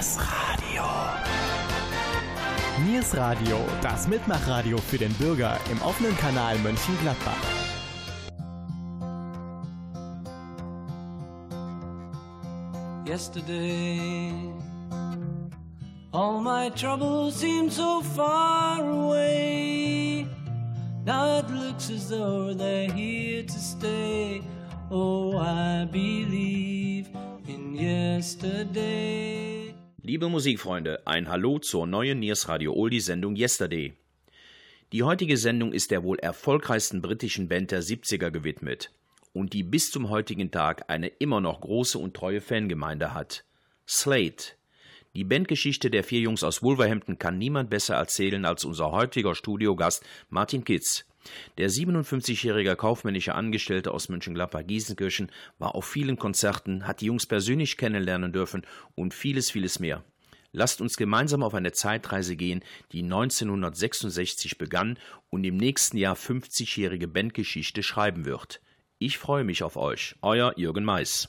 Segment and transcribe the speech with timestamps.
[0.00, 0.84] Niers Radio.
[2.86, 7.36] Niers Radio, das Mitmachradio für den Bürger im offenen Kanal Mönchengladbach.
[13.04, 14.32] Yesterday,
[16.12, 20.26] all my troubles seem so far away.
[21.04, 24.40] Now it looks as though they're here to stay.
[24.90, 27.10] Oh, I believe
[27.46, 29.49] in yesterday.
[30.10, 33.92] Liebe Musikfreunde, ein Hallo zur neuen Niers Radio Oldie Sendung Yesterday.
[34.90, 38.90] Die heutige Sendung ist der wohl erfolgreichsten britischen Band der 70er gewidmet
[39.32, 43.44] und die bis zum heutigen Tag eine immer noch große und treue Fangemeinde hat.
[43.86, 44.56] Slate.
[45.14, 50.04] Die Bandgeschichte der vier Jungs aus Wolverhampton kann niemand besser erzählen als unser heutiger Studiogast
[50.28, 51.04] Martin Kitz.
[51.58, 58.32] Der 57-jährige kaufmännische Angestellte aus Mönchengladbach-Gießenkirchen war auf vielen Konzerten, hat die Jungs persönlich kennenlernen
[58.32, 58.62] dürfen
[58.94, 60.04] und vieles, vieles mehr.
[60.52, 67.06] Lasst uns gemeinsam auf eine Zeitreise gehen, die 1966 begann und im nächsten Jahr 50-jährige
[67.06, 68.60] Bandgeschichte schreiben wird.
[68.98, 70.16] Ich freue mich auf euch.
[70.22, 71.28] Euer Jürgen Mais.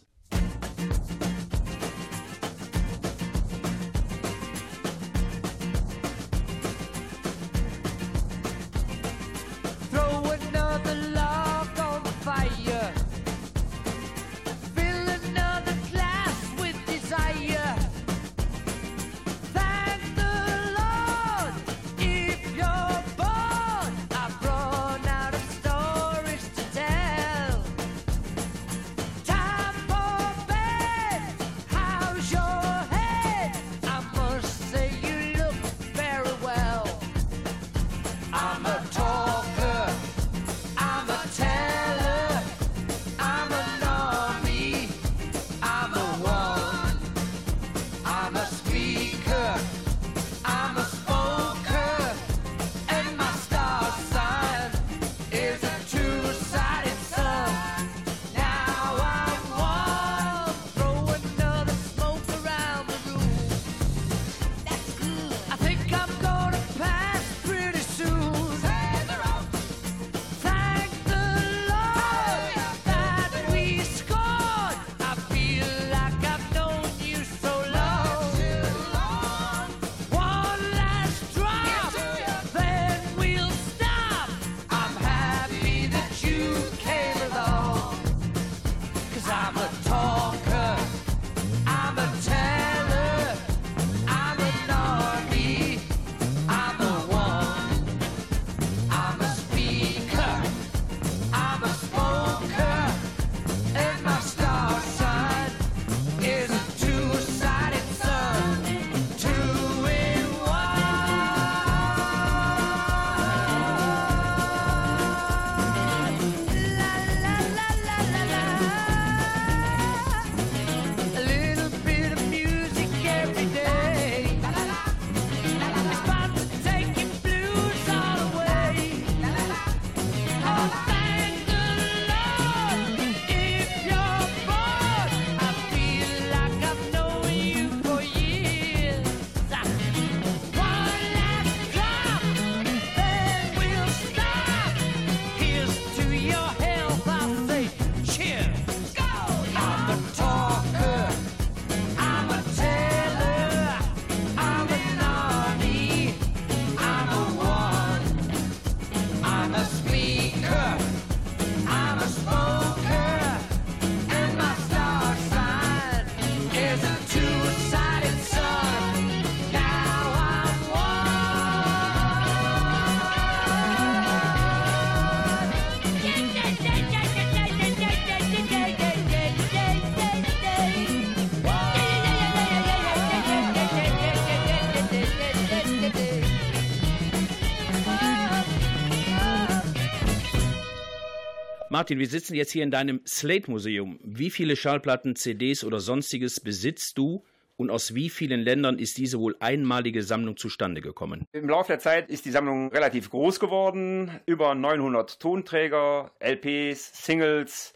[191.82, 194.00] Martin, wir sitzen jetzt hier in deinem Slate-Museum.
[194.04, 197.24] Wie viele Schallplatten, CDs oder sonstiges besitzt du
[197.58, 201.26] und aus wie vielen Ländern ist diese wohl einmalige Sammlung zustande gekommen?
[201.32, 204.12] Im Laufe der Zeit ist die Sammlung relativ groß geworden.
[204.28, 207.74] Über 900 Tonträger, LPs, Singles,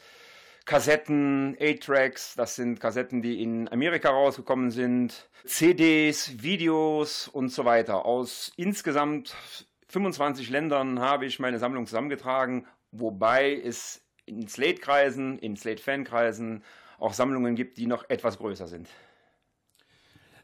[0.65, 8.05] Kassetten, 8-Tracks, das sind Kassetten, die in Amerika rausgekommen sind, CDs, Videos und so weiter.
[8.05, 9.35] Aus insgesamt
[9.87, 12.67] 25 Ländern habe ich meine Sammlung zusammengetragen,
[12.99, 16.63] wobei es in Slate-Kreisen, in Slate-Fankreisen
[16.97, 18.87] auch Sammlungen gibt, die noch etwas größer sind.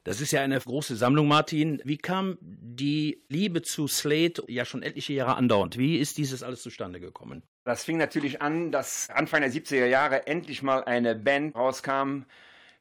[0.04, 1.80] Das ist ja eine große Sammlung, Martin.
[1.86, 5.78] Wie kam die Liebe zu Slate ja schon etliche Jahre andauernd?
[5.78, 7.44] Wie ist dieses alles zustande gekommen?
[7.66, 12.24] Das fing natürlich an, dass Anfang der 70er Jahre endlich mal eine Band rauskam.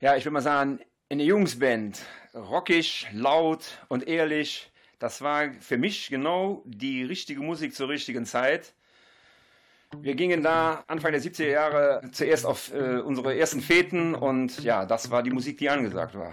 [0.00, 0.80] Ja, ich würde mal sagen,
[1.10, 2.00] eine Jungsband.
[2.34, 4.70] Rockig, laut und ehrlich.
[4.98, 8.72] Das war für mich genau die richtige Musik zur richtigen Zeit.
[9.96, 14.86] Wir gingen da Anfang der 70er Jahre zuerst auf äh, unsere ersten Feten und ja,
[14.86, 16.32] das war die Musik, die angesagt war.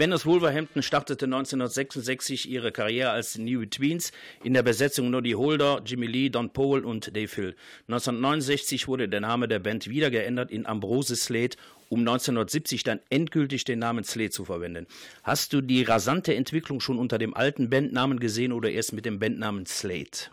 [0.00, 6.06] Aus Wolverhampton startete 1966 ihre Karriere als New Tweens in der Besetzung Noddy Holder, Jimmy
[6.06, 7.54] Lee, Don Powell und Dave Hill.
[7.88, 11.58] 1969 wurde der Name der Band wieder geändert in Ambrose Slade,
[11.90, 14.86] um 1970 dann endgültig den Namen Slade zu verwenden.
[15.22, 19.18] Hast du die rasante Entwicklung schon unter dem alten Bandnamen gesehen oder erst mit dem
[19.18, 20.30] Bandnamen Slade?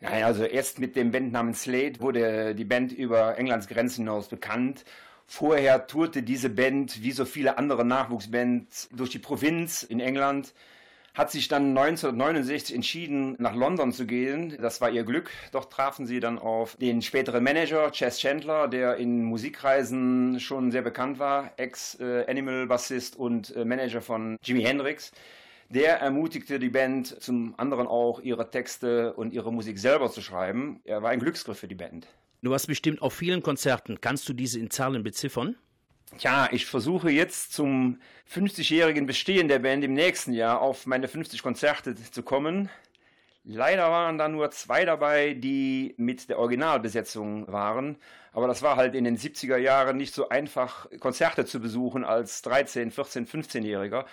[0.00, 4.86] Nein, also erst mit dem Bandnamen Slade wurde die Band über Englands Grenzen hinaus bekannt.
[5.26, 10.54] Vorher tourte diese Band, wie so viele andere Nachwuchsbands, durch die Provinz in England,
[11.14, 14.56] hat sich dann 1969 entschieden, nach London zu gehen.
[14.60, 15.30] Das war ihr Glück.
[15.52, 20.82] Dort trafen sie dann auf den späteren Manager, Chess Chandler, der in Musikkreisen schon sehr
[20.82, 25.12] bekannt war, Ex-Animal-Bassist und äh, Manager von Jimi Hendrix.
[25.68, 30.80] Der ermutigte die Band zum anderen auch, ihre Texte und ihre Musik selber zu schreiben.
[30.84, 32.06] Er war ein Glücksgriff für die Band.
[32.42, 34.00] Du warst bestimmt auf vielen Konzerten.
[34.00, 35.54] Kannst du diese in Zahlen beziffern?
[36.18, 41.40] Tja, ich versuche jetzt zum 50-jährigen Bestehen der Band im nächsten Jahr auf meine 50
[41.42, 42.68] Konzerte zu kommen.
[43.44, 47.96] Leider waren da nur zwei dabei, die mit der Originalbesetzung waren.
[48.32, 52.42] Aber das war halt in den 70er Jahren nicht so einfach, Konzerte zu besuchen als
[52.42, 54.04] 13, 14, 15-Jähriger.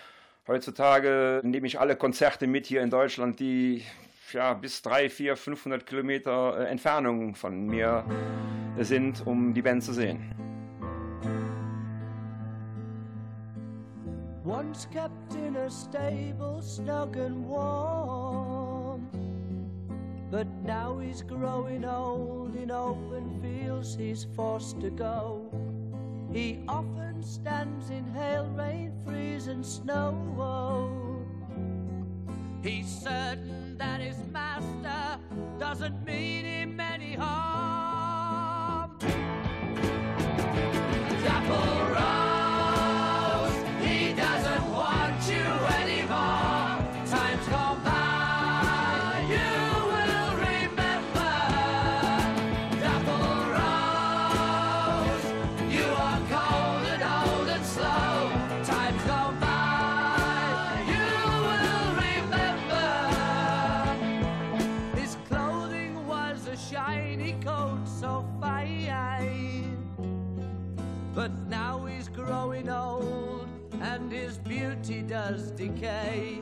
[0.47, 3.83] Heutzutage nehme ich alle Konzerte mit hier in Deutschland, die
[4.33, 8.03] ja, bis 3, 4, 500 Kilometer äh, Entfernung von mir
[8.79, 10.33] sind, um die Band zu sehen.
[14.45, 19.07] Once kept in a stable, snug and warm.
[20.31, 25.51] But now he's growing old, in open fields he's forced to go.
[26.31, 30.15] He often stands in hail, rain, freeze, and snow.
[32.61, 35.19] He's certain that his master
[35.57, 37.48] doesn't mean him any harm.
[75.31, 76.41] Does decay.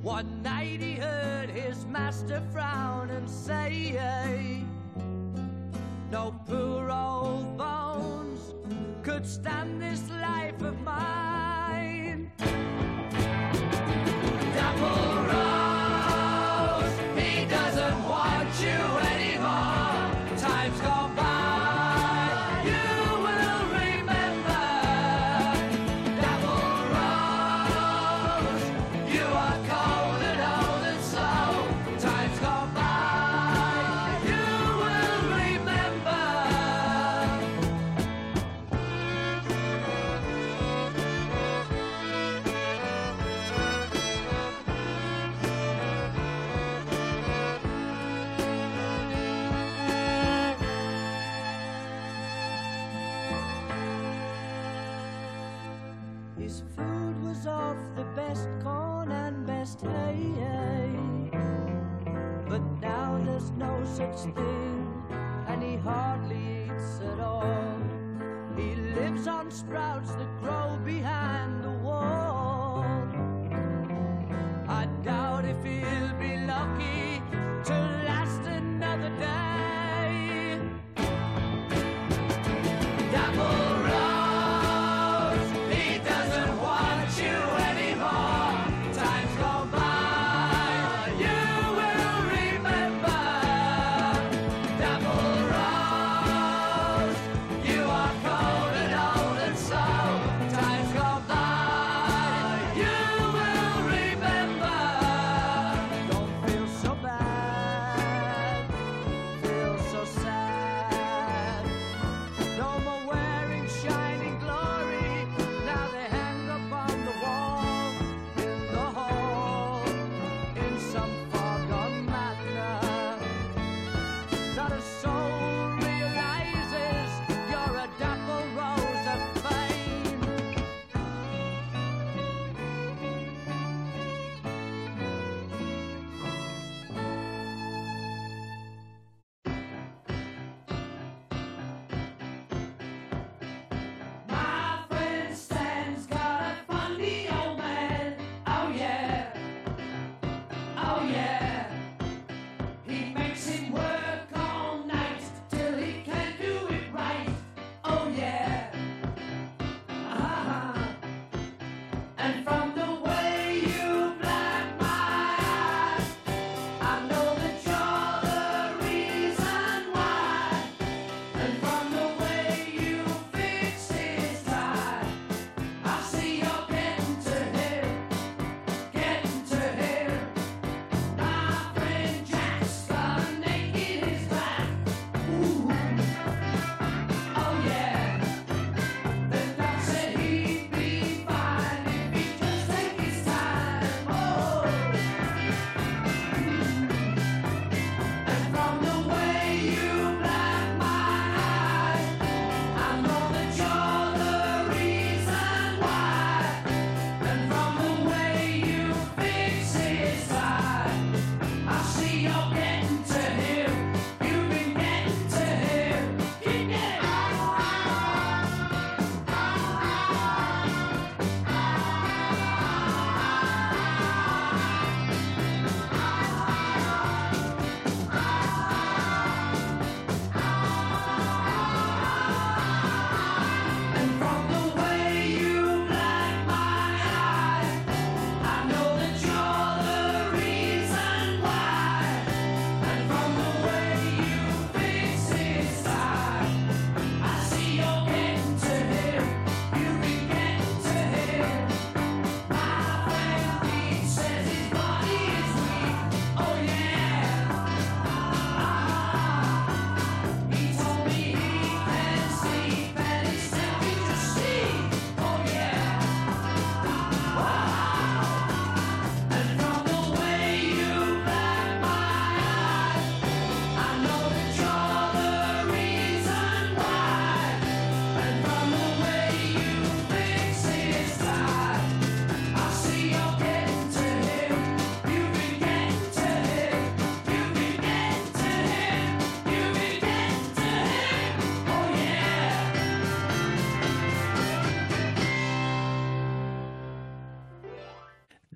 [0.00, 4.64] One night he heard his master frown and say,
[6.10, 6.65] No poor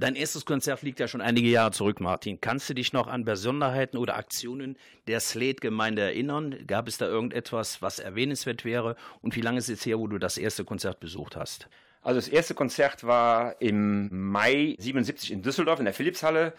[0.01, 2.41] Dein erstes Konzert liegt ja schon einige Jahre zurück, Martin.
[2.41, 4.79] Kannst du dich noch an Besonderheiten oder Aktionen
[5.09, 6.57] der Slate-Gemeinde erinnern?
[6.67, 8.97] Gab es da irgendetwas, was erwähnenswert wäre?
[9.21, 11.69] Und wie lange ist es her, wo du das erste Konzert besucht hast?
[12.01, 16.55] Also das erste Konzert war im Mai 77 in Düsseldorf in der Philipshalle.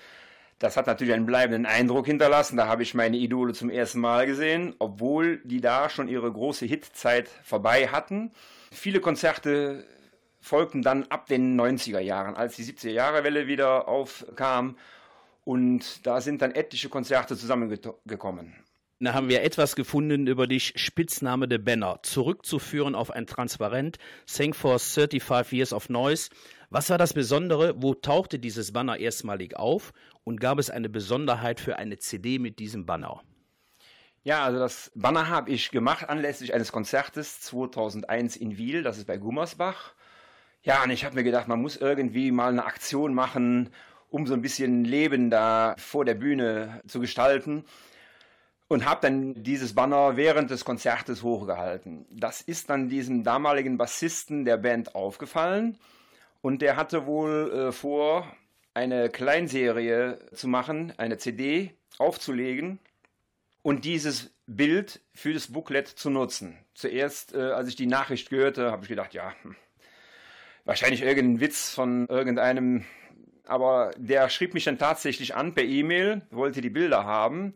[0.60, 2.58] Das hat natürlich einen bleibenden Eindruck hinterlassen.
[2.58, 6.68] Da habe ich meine Idole zum ersten Mal gesehen, obwohl die da schon ihre große
[6.68, 8.30] Hitzeit vorbei hatten.
[8.72, 9.84] Viele Konzerte
[10.42, 14.76] folgten dann ab den 90er Jahren, als die 70er Jahre Welle wieder aufkam.
[15.44, 18.54] Und da sind dann etliche Konzerte zusammengekommen.
[19.00, 23.98] Da haben wir etwas gefunden über dich, Spitzname der Banner, zurückzuführen auf ein Transparent,
[24.32, 26.30] Thank for 35 Years of Noise.
[26.70, 27.74] Was war das Besondere?
[27.82, 29.92] Wo tauchte dieses Banner erstmalig auf?
[30.24, 33.24] Und gab es eine Besonderheit für eine CD mit diesem Banner?
[34.24, 39.08] Ja, also das Banner habe ich gemacht anlässlich eines Konzertes 2001 in Wiel, das ist
[39.08, 39.96] bei Gummersbach.
[40.64, 43.72] Ja, und ich habe mir gedacht, man muss irgendwie mal eine Aktion machen,
[44.10, 47.66] um so ein bisschen Leben da vor der Bühne zu gestalten.
[48.68, 52.06] Und habe dann dieses Banner während des Konzertes hochgehalten.
[52.10, 55.78] Das ist dann diesem damaligen Bassisten der Band aufgefallen.
[56.42, 58.32] Und der hatte wohl äh, vor,
[58.74, 62.80] eine Kleinserie zu machen, eine CD aufzulegen
[63.62, 66.58] und dieses Bild für das Booklet zu nutzen.
[66.74, 69.56] Zuerst, äh, als ich die Nachricht hörte, habe ich gedacht, ja, hm,
[70.72, 72.86] wahrscheinlich irgendein Witz von irgendeinem,
[73.46, 77.54] aber der schrieb mich dann tatsächlich an per E-Mail, wollte die Bilder haben.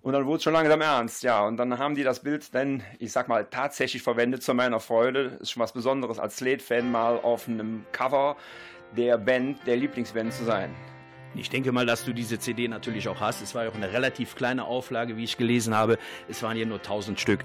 [0.00, 1.46] Und dann wurde es schon langsam ernst, ja.
[1.46, 5.38] Und dann haben die das Bild dann, ich sag mal, tatsächlich verwendet zu meiner Freude.
[5.40, 8.36] Ist schon was Besonderes als Slate-Fan mal auf einem Cover
[8.96, 10.74] der Band, der Lieblingsband zu sein.
[11.36, 13.40] Ich denke mal, dass du diese CD natürlich auch hast.
[13.42, 15.96] Es war ja auch eine relativ kleine Auflage, wie ich gelesen habe.
[16.28, 17.44] Es waren ja nur 1000 Stück.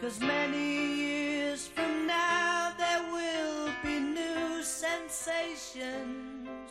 [0.00, 6.70] Cause many years from now there will be new sensations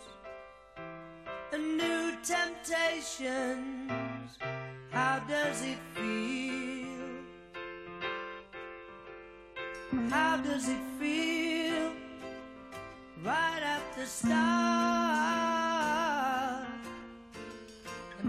[1.52, 4.38] and new temptations.
[4.92, 6.86] How does it feel?
[10.10, 11.92] How does it feel
[13.24, 15.35] right at the start?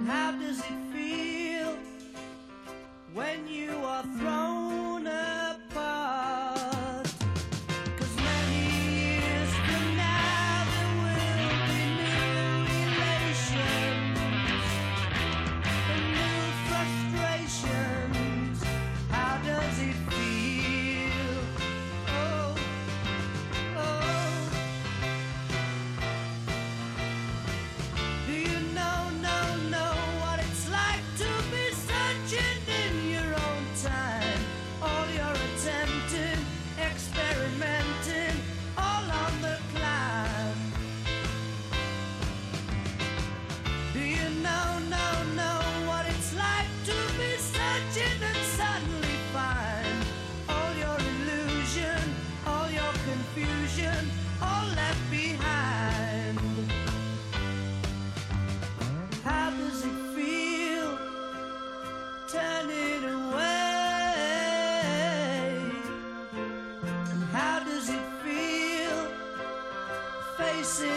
[0.07, 1.77] How does it feel
[3.13, 4.36] when you are thrown
[70.67, 70.96] places.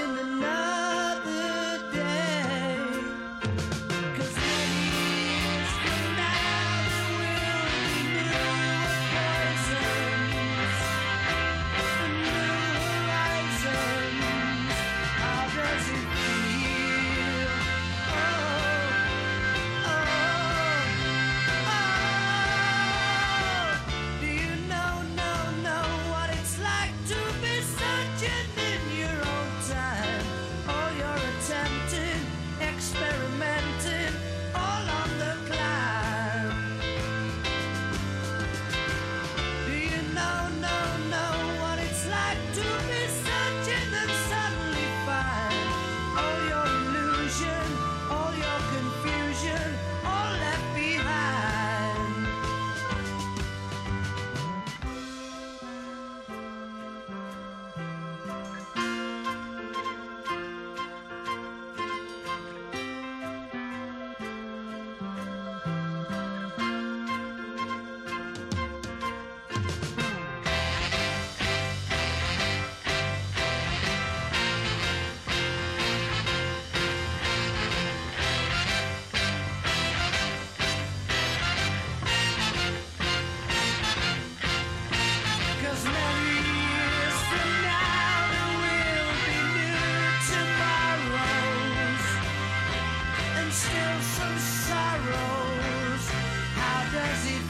[94.01, 96.05] Some sorrows.
[96.55, 97.48] How does it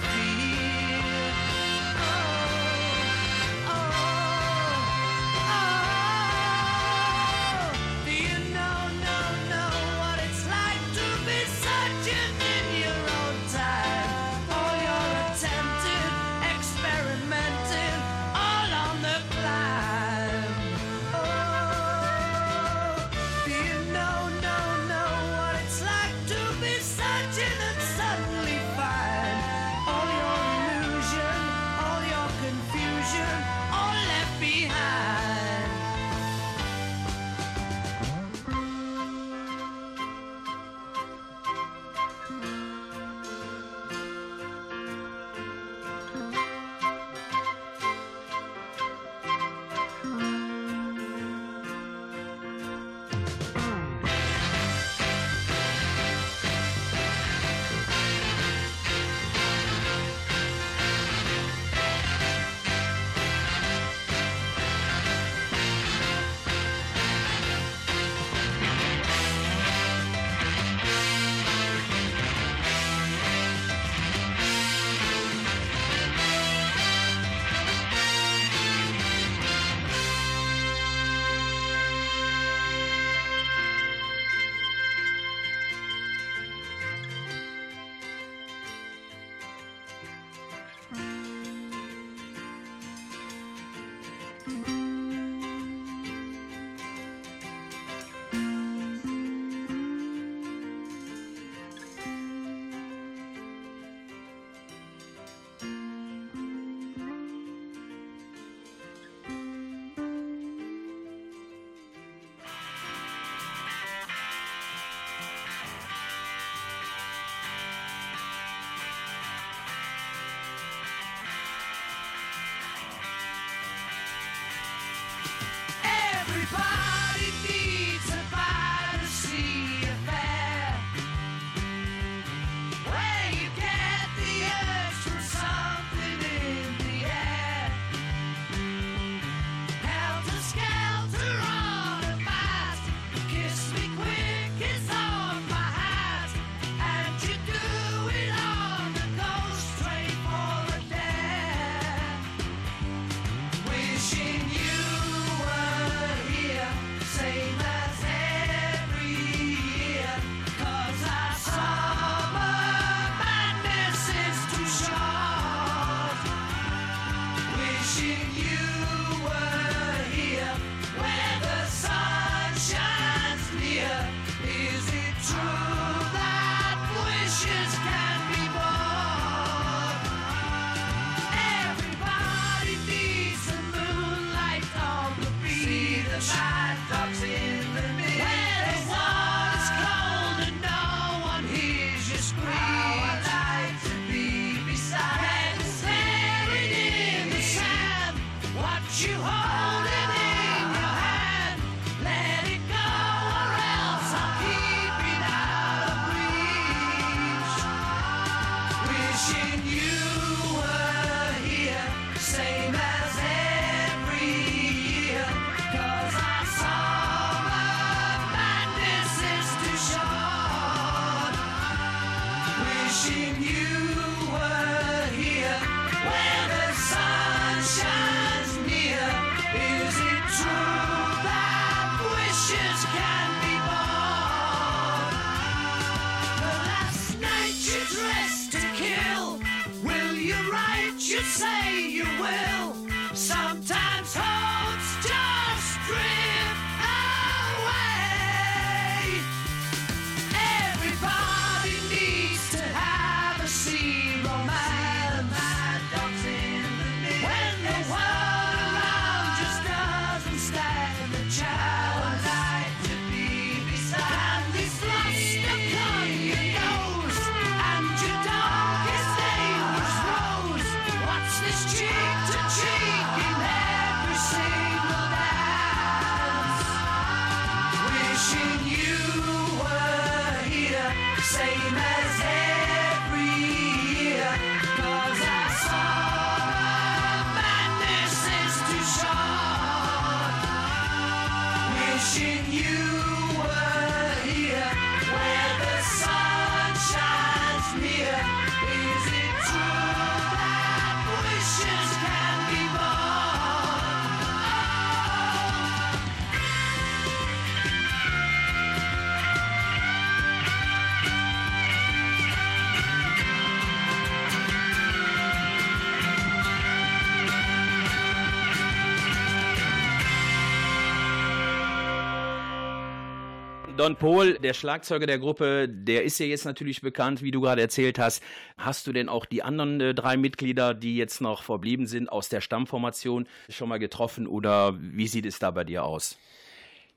[323.79, 327.61] Don Paul, der Schlagzeuger der Gruppe, der ist ja jetzt natürlich bekannt, wie du gerade
[327.61, 328.21] erzählt hast.
[328.57, 332.27] Hast du denn auch die anderen äh, drei Mitglieder, die jetzt noch verblieben sind, aus
[332.27, 336.17] der Stammformation schon mal getroffen oder wie sieht es da bei dir aus?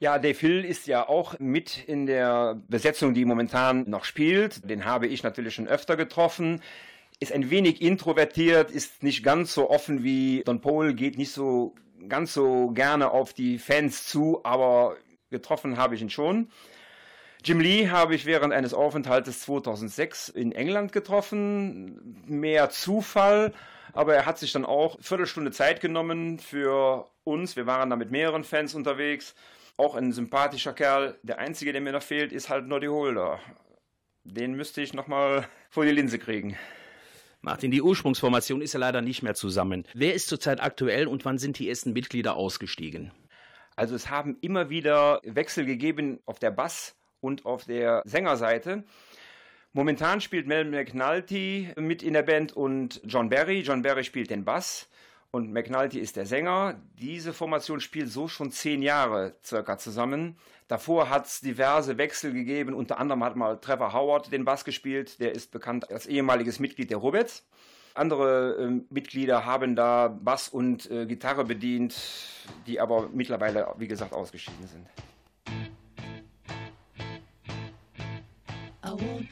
[0.00, 4.68] Ja, Dave Hill ist ja auch mit in der Besetzung, die momentan noch spielt.
[4.68, 6.62] Den habe ich natürlich schon öfter getroffen.
[7.20, 11.76] Ist ein wenig introvertiert, ist nicht ganz so offen wie Don Paul, geht nicht so
[12.08, 14.96] ganz so gerne auf die Fans zu, aber
[15.30, 16.48] getroffen habe ich ihn schon.
[17.44, 22.22] Jim Lee habe ich während eines Aufenthaltes 2006 in England getroffen.
[22.26, 23.52] Mehr Zufall,
[23.92, 27.56] aber er hat sich dann auch eine Viertelstunde Zeit genommen für uns.
[27.56, 29.34] Wir waren da mit mehreren Fans unterwegs.
[29.76, 31.18] Auch ein sympathischer Kerl.
[31.24, 33.40] Der einzige, der mir noch fehlt, ist halt Noddy Holder.
[34.22, 36.56] Den müsste ich nochmal vor die Linse kriegen.
[37.40, 39.84] Martin, die Ursprungsformation ist ja leider nicht mehr zusammen.
[39.94, 43.10] Wer ist zurzeit aktuell und wann sind die ersten Mitglieder ausgestiegen?
[43.74, 48.84] Also es haben immer wieder Wechsel gegeben auf der Bass- und auf der Sängerseite.
[49.72, 53.60] Momentan spielt Mel McNulty mit in der Band und John Barry.
[53.60, 54.86] John Barry spielt den Bass
[55.30, 56.78] und McNulty ist der Sänger.
[57.00, 60.36] Diese Formation spielt so schon zehn Jahre circa zusammen.
[60.68, 62.74] Davor hat es diverse Wechsel gegeben.
[62.74, 65.18] Unter anderem hat mal Trevor Howard den Bass gespielt.
[65.20, 67.46] Der ist bekannt als ehemaliges Mitglied der Roberts.
[67.94, 71.94] Andere ähm, Mitglieder haben da Bass und äh, Gitarre bedient,
[72.66, 74.86] die aber mittlerweile, wie gesagt, ausgeschieden sind.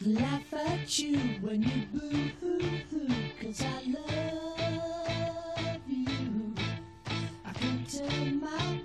[0.06, 3.08] Laugh at you when you boo-hoo-hoo,
[3.40, 6.54] cause I love you.
[7.44, 8.80] I can turn my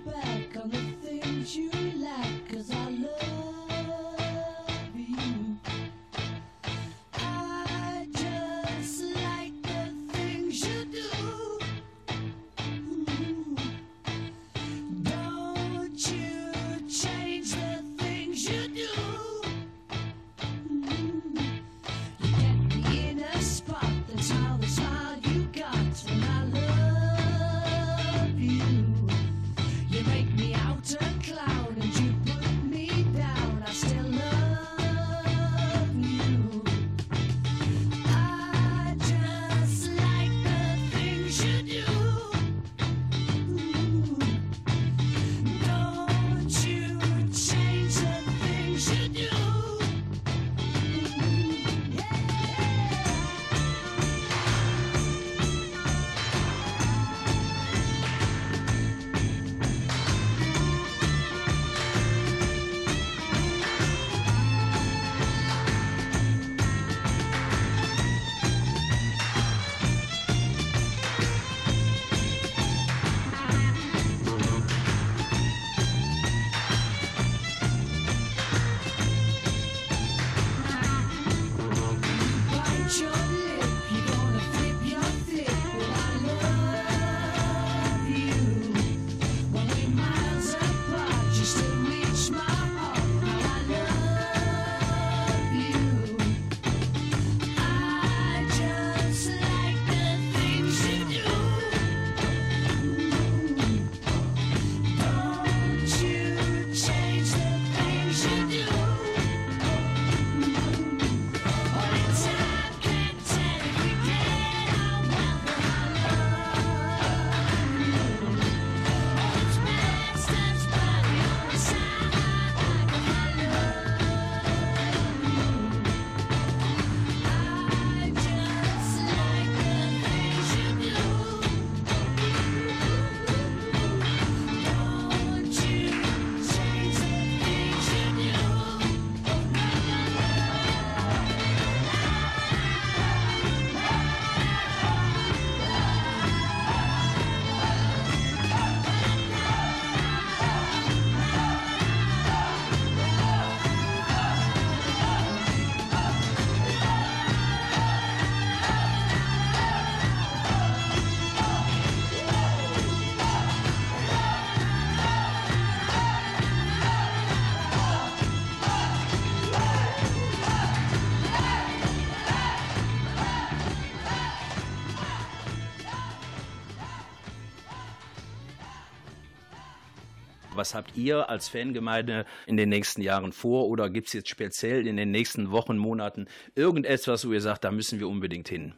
[180.66, 184.88] Was habt ihr als Fangemeinde in den nächsten Jahren vor oder gibt es jetzt speziell
[184.88, 188.74] in den nächsten Wochen, Monaten irgendetwas, wo ihr sagt, da müssen wir unbedingt hin?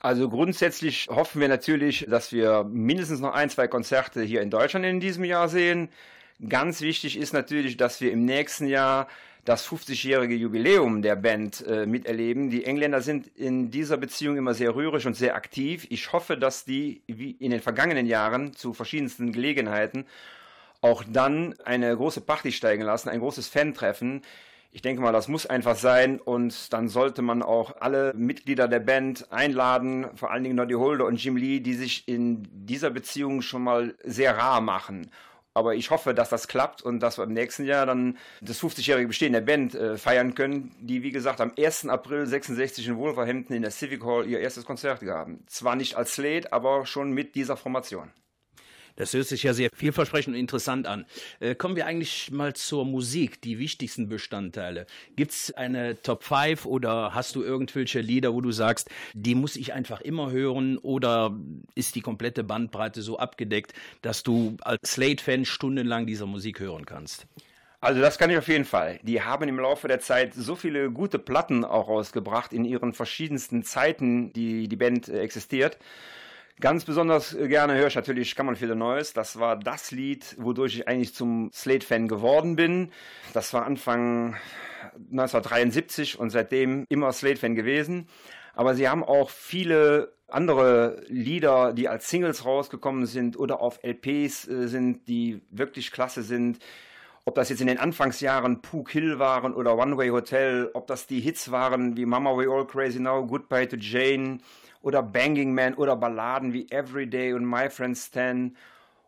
[0.00, 4.86] Also grundsätzlich hoffen wir natürlich, dass wir mindestens noch ein, zwei Konzerte hier in Deutschland
[4.86, 5.90] in diesem Jahr sehen.
[6.48, 9.06] Ganz wichtig ist natürlich, dass wir im nächsten Jahr
[9.44, 12.48] das 50-jährige Jubiläum der Band äh, miterleben.
[12.48, 15.86] Die Engländer sind in dieser Beziehung immer sehr rührig und sehr aktiv.
[15.90, 20.06] Ich hoffe, dass die wie in den vergangenen Jahren zu verschiedensten Gelegenheiten
[20.82, 24.20] auch dann eine große Party steigen lassen, ein großes Fan-Treffen.
[24.72, 28.80] Ich denke mal, das muss einfach sein und dann sollte man auch alle Mitglieder der
[28.80, 33.42] Band einladen, vor allen Dingen Noddy Holder und Jim Lee, die sich in dieser Beziehung
[33.42, 35.10] schon mal sehr rar machen.
[35.54, 39.08] Aber ich hoffe, dass das klappt und dass wir im nächsten Jahr dann das 50-jährige
[39.08, 41.88] Bestehen der Band äh, feiern können, die, wie gesagt, am 1.
[41.88, 45.44] April 66 in Wolverhampton in der Civic Hall ihr erstes Konzert gaben.
[45.46, 48.10] Zwar nicht als Slate, aber schon mit dieser Formation.
[48.96, 51.06] Das hört sich ja sehr vielversprechend und interessant an.
[51.40, 54.86] Äh, kommen wir eigentlich mal zur Musik, die wichtigsten Bestandteile.
[55.16, 59.56] Gibt es eine Top 5 oder hast du irgendwelche Lieder, wo du sagst, die muss
[59.56, 61.36] ich einfach immer hören oder
[61.74, 63.72] ist die komplette Bandbreite so abgedeckt,
[64.02, 67.26] dass du als Slate-Fan stundenlang diese Musik hören kannst?
[67.82, 69.00] Also das kann ich auf jeden Fall.
[69.02, 73.64] Die haben im Laufe der Zeit so viele gute Platten auch rausgebracht in ihren verschiedensten
[73.64, 75.78] Zeiten, die die Band existiert.
[76.60, 79.12] Ganz besonders äh, gerne höre ich natürlich Kann man Neues.
[79.12, 82.90] Das war das Lied, wodurch ich eigentlich zum Slate-Fan geworden bin.
[83.32, 84.36] Das war Anfang
[84.94, 88.08] 1973 und seitdem immer Slate-Fan gewesen.
[88.54, 94.48] Aber sie haben auch viele andere Lieder, die als Singles rausgekommen sind oder auf LPs
[94.48, 96.58] äh, sind, die wirklich klasse sind.
[97.24, 101.06] Ob das jetzt in den Anfangsjahren Pook Hill waren oder One Way Hotel, ob das
[101.06, 104.38] die Hits waren wie Mama We All Crazy Now, Goodbye to Jane
[104.82, 108.56] oder Banging Man oder Balladen wie Everyday und My Friend Stan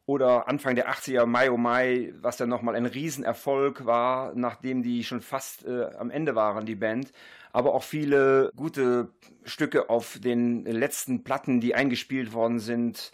[0.06, 5.04] oder Anfang der 80er My Oh My, was dann nochmal ein Riesenerfolg war, nachdem die
[5.04, 7.12] schon fast äh, am Ende waren, die Band.
[7.52, 9.10] Aber auch viele gute
[9.44, 13.12] Stücke auf den letzten Platten, die eingespielt worden sind.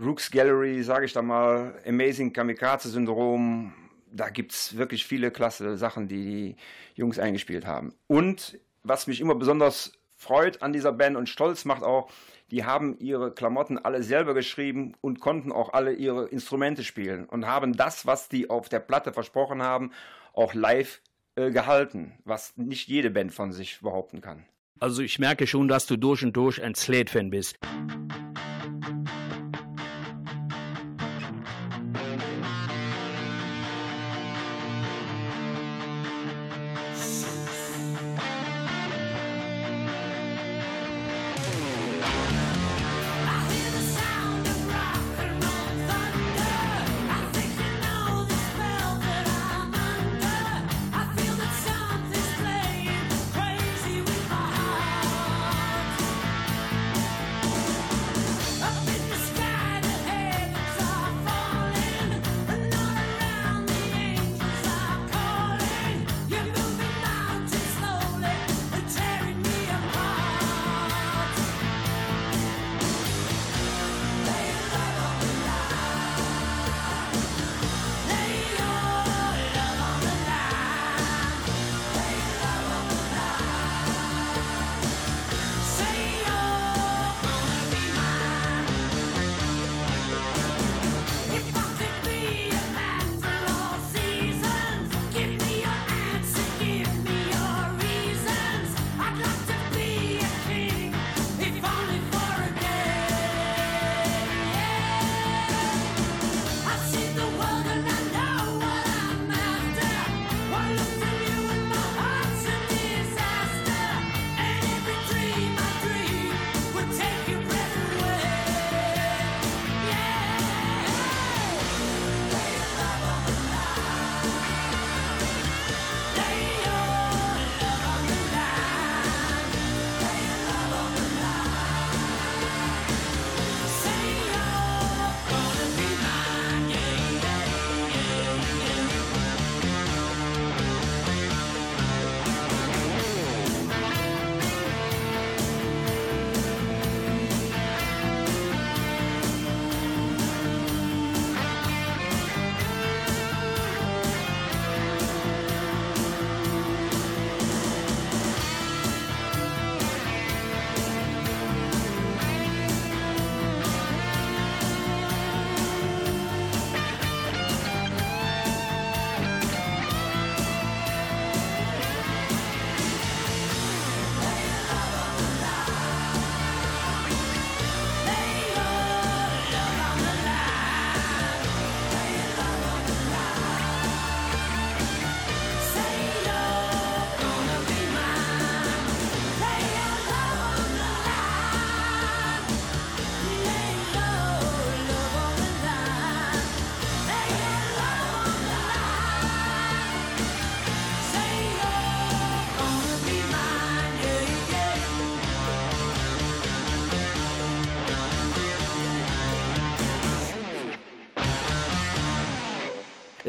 [0.00, 3.74] Rook's Gallery, sage ich da mal, Amazing Kamikaze Syndrom.
[4.10, 6.56] Da gibt's wirklich viele klasse Sachen, die die
[6.94, 7.94] Jungs eingespielt haben.
[8.06, 9.92] Und was mich immer besonders
[10.22, 12.08] freut an dieser Band und stolz macht auch,
[12.50, 17.46] die haben ihre Klamotten alle selber geschrieben und konnten auch alle ihre Instrumente spielen und
[17.46, 19.90] haben das, was die auf der Platte versprochen haben,
[20.32, 21.00] auch live
[21.34, 24.44] äh, gehalten, was nicht jede Band von sich behaupten kann.
[24.78, 27.58] Also ich merke schon, dass du durch und durch ein Slate-Fan bist.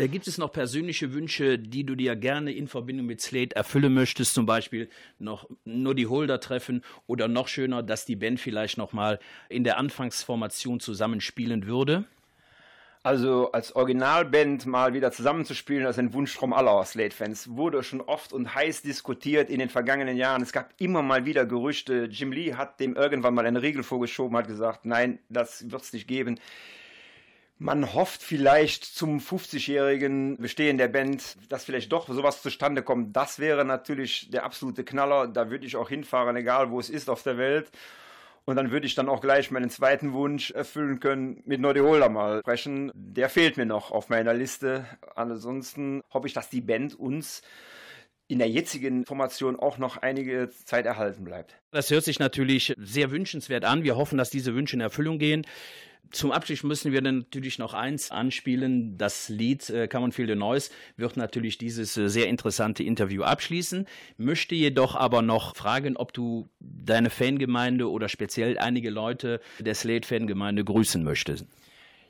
[0.04, 3.94] Äh, gibt es noch persönliche Wünsche, die du dir gerne in Verbindung mit Slate erfüllen
[3.94, 4.34] möchtest?
[4.34, 8.92] Zum Beispiel noch nur die Holder treffen oder noch schöner, dass die Band vielleicht noch
[8.92, 12.04] mal in der Anfangsformation zusammenspielen würde?
[13.06, 17.56] Also als Originalband mal wieder zusammenzuspielen, das ist ein Wunschtraum aller Slate-Fans.
[17.56, 20.42] Wurde schon oft und heiß diskutiert in den vergangenen Jahren.
[20.42, 22.08] Es gab immer mal wieder Gerüchte.
[22.10, 25.94] Jim Lee hat dem irgendwann mal eine Regel vorgeschoben, hat gesagt, nein, das wird es
[25.94, 26.40] nicht geben.
[27.60, 33.16] Man hofft vielleicht zum 50-jährigen Bestehen der Band, dass vielleicht doch sowas zustande kommt.
[33.16, 35.28] Das wäre natürlich der absolute Knaller.
[35.28, 37.70] Da würde ich auch hinfahren, egal wo es ist auf der Welt.
[38.46, 42.10] Und dann würde ich dann auch gleich meinen zweiten Wunsch erfüllen können, mit Nordi Holder
[42.10, 42.92] mal sprechen.
[42.94, 44.86] Der fehlt mir noch auf meiner Liste.
[45.16, 47.42] Ansonsten hoffe ich, dass die Band uns
[48.28, 51.56] in der jetzigen Formation auch noch einige Zeit erhalten bleibt.
[51.72, 53.84] Das hört sich natürlich sehr wünschenswert an.
[53.84, 55.46] Wir hoffen, dass diese Wünsche in Erfüllung gehen.
[56.14, 59.00] Zum Abschluss müssen wir natürlich noch eins anspielen.
[59.00, 63.24] Das Lied äh, Come on Feel the Noise wird natürlich dieses äh, sehr interessante Interview
[63.24, 63.88] abschließen.
[64.18, 70.64] Möchte jedoch aber noch fragen, ob du deine Fangemeinde oder speziell einige Leute der Slate-Fangemeinde
[70.64, 71.48] grüßen möchtest.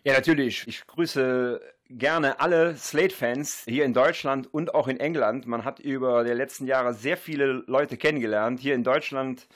[0.04, 0.68] Ja, natürlich.
[0.68, 5.47] Ich grüße gerne alle Slate-Fans hier in Deutschland und auch in England.
[5.47, 8.60] Man hat über die letzten Jahre sehr viele Leute kennengelernt.
[8.60, 9.47] Hier in Deutschland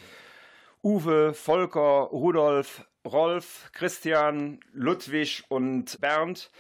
[0.84, 6.52] Uwe, Volker, Rudolf, Rolf, Christian, Ludwig und Bernd.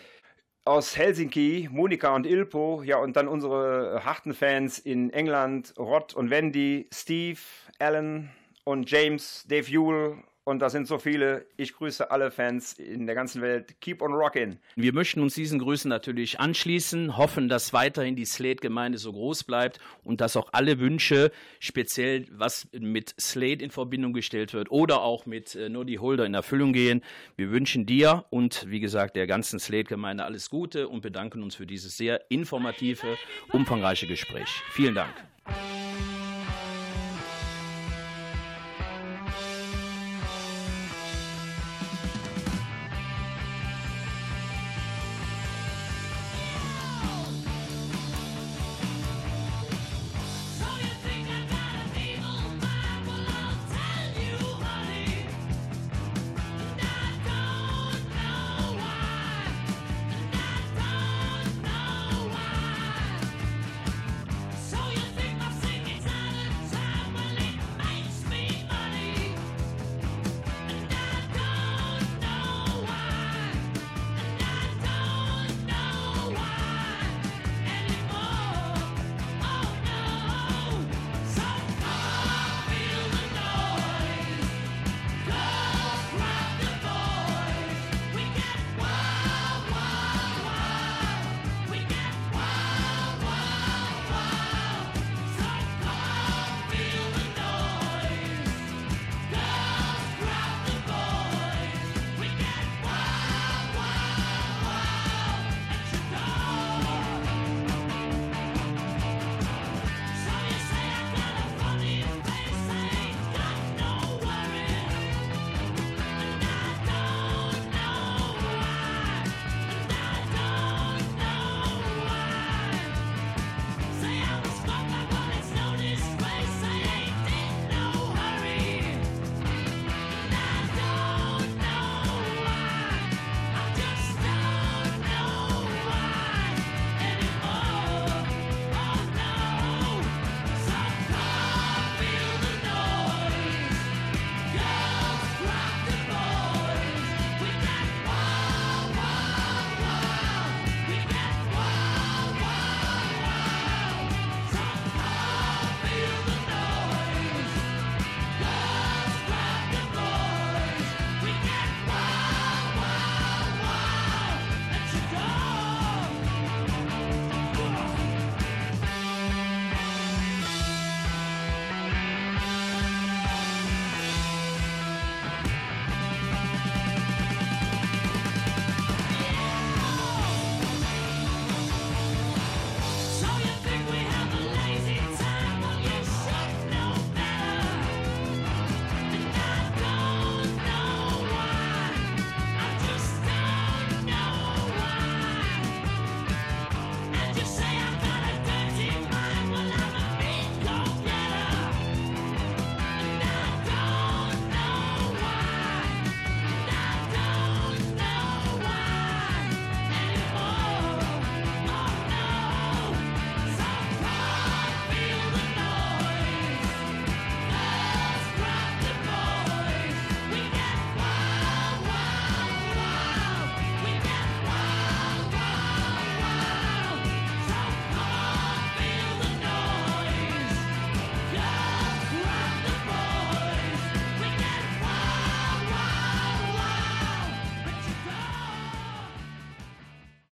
[0.65, 6.29] Aus Helsinki, Monika und Ilpo, ja, und dann unsere harten Fans in England, Rod und
[6.29, 7.39] Wendy, Steve,
[7.79, 8.29] Alan
[8.65, 10.17] und James, Dave Yule
[10.47, 11.45] und da sind so viele.
[11.57, 13.81] Ich grüße alle Fans in der ganzen Welt.
[13.81, 14.55] Keep on rockin'.
[14.77, 19.79] Wir möchten uns diesen Grüßen natürlich anschließen, hoffen, dass weiterhin die Slate-Gemeinde so groß bleibt
[20.05, 25.25] und dass auch alle Wünsche, speziell was mit Slate in Verbindung gestellt wird oder auch
[25.25, 27.03] mit äh, Nodi Holder in Erfüllung gehen.
[27.35, 31.65] Wir wünschen dir und wie gesagt der ganzen Slate-Gemeinde alles Gute und bedanken uns für
[31.65, 33.17] dieses sehr informative,
[33.51, 34.47] umfangreiche Gespräch.
[34.71, 35.13] Vielen Dank.